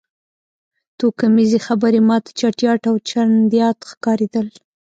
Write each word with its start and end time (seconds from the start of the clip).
توکمیزې 0.99 1.59
خبرې 1.67 1.99
ما 2.07 2.17
ته 2.23 2.31
چټیات 2.39 2.81
او 2.89 2.95
چرندیات 3.09 3.77
ښکارېدل 3.91 4.47